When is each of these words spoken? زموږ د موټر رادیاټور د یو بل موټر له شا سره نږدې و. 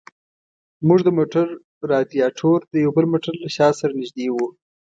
زموږ 0.79 0.99
د 1.03 1.09
موټر 1.17 1.45
رادیاټور 1.91 2.59
د 2.73 2.75
یو 2.83 2.91
بل 2.95 3.05
موټر 3.13 3.33
له 3.43 3.49
شا 3.55 3.67
سره 3.79 3.91
نږدې 3.99 4.27
و. 4.31 4.35